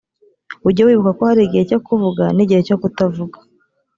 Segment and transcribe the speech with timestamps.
[0.67, 3.37] ujye wibuka ko hari igihe cyo kuvuga n igihe cyo kutavuga